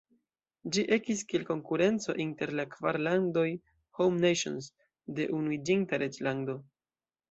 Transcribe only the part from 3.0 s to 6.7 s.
landoj "Home Nations" de Unuiĝinta Reĝlando.